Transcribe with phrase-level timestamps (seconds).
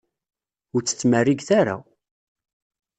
[0.75, 1.75] Ur tt-ttmerriget ara!